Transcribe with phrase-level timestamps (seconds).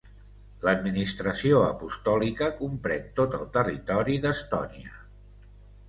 [0.67, 5.01] L'administració apostòlica comprèn tot el territori d'Estònia.